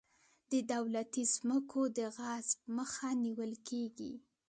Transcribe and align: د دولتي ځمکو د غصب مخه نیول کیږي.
د 0.51 0.53
دولتي 0.73 1.23
ځمکو 1.35 1.81
د 1.97 1.99
غصب 2.17 2.59
مخه 2.77 3.09
نیول 3.23 3.51
کیږي. 3.67 4.13